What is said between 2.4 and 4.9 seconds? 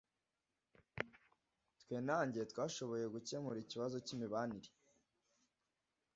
twashoboye gukemura ikibazo cyimibare.